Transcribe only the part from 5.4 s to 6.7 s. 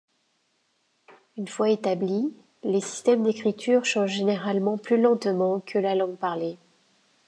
que la langue parlée.